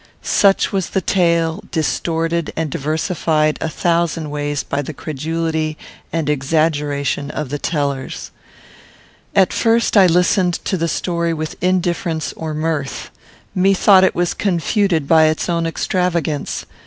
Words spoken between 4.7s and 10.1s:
the credulity and exaggeration of the tellers. At first I